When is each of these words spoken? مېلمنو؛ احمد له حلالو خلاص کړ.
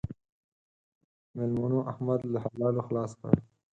مېلمنو؛ 1.35 1.79
احمد 1.91 2.19
له 2.33 2.39
حلالو 2.45 2.81
خلاص 2.87 3.11
کړ. 3.21 3.33